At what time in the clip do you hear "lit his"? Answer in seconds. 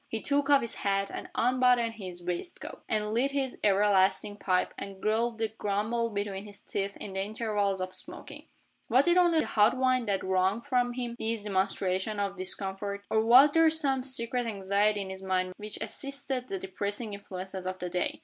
3.13-3.59